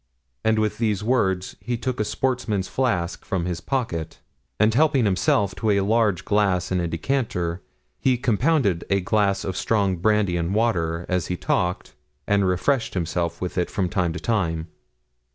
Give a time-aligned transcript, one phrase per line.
[0.43, 4.19] And with these words, he took a sportsman's flask from his pocket;
[4.59, 7.61] and helping himself to a large glass and a decanter,
[7.99, 11.93] he compounded a glass of strong brandy and water, as he talked,
[12.25, 14.69] and refreshed himself with it from time to time.